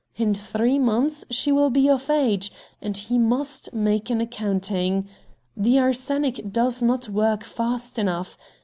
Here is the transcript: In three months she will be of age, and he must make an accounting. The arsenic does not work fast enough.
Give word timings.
In 0.15 0.33
three 0.33 0.79
months 0.79 1.25
she 1.29 1.51
will 1.51 1.69
be 1.69 1.87
of 1.87 2.09
age, 2.09 2.51
and 2.81 2.97
he 2.97 3.19
must 3.19 3.71
make 3.71 4.09
an 4.09 4.19
accounting. 4.19 5.07
The 5.55 5.77
arsenic 5.77 6.51
does 6.51 6.81
not 6.81 7.07
work 7.07 7.43
fast 7.43 7.99
enough. 7.99 8.35